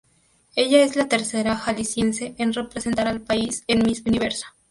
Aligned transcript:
Ella 0.55 0.81
es 0.83 0.95
la 0.95 1.07
tercera 1.07 1.55
Jalisciense 1.55 2.33
en 2.39 2.53
representar 2.53 3.07
al 3.07 3.21
país 3.21 3.63
en 3.67 3.83
Miss 3.85 4.01
Universo. 4.03 4.47